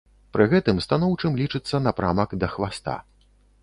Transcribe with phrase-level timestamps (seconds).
[0.37, 3.01] Пры гэтым станоўчым лічыцца напрамак да хваста.